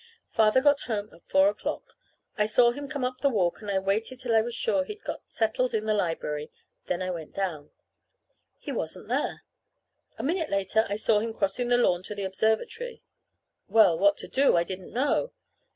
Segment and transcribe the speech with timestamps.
[0.31, 1.93] Father got home at four o'clock.
[2.35, 5.03] I saw him come up the walk, and I waited till I was sure he'd
[5.03, 6.49] got settled in the library,
[6.87, 7.69] then I went down.
[8.57, 9.43] He wasn't there.
[10.17, 13.03] A minute later I saw him crossing the lawn to the observatory.
[13.67, 15.33] Well, what to do I didn't know.